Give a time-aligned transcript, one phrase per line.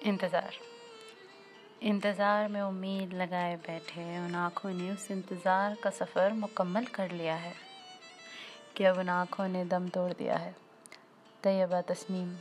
[0.00, 0.54] इंतज़ार।
[1.82, 7.34] इंतज़ार में उम्मीद लगाए बैठे उन आँखों ने उस इंतज़ार का सफ़र मुकम्मल कर लिया
[7.34, 7.52] है
[8.76, 10.54] कि अब उन आँखों ने दम तोड़ दिया है।
[11.42, 12.34] तयबा तस्नीम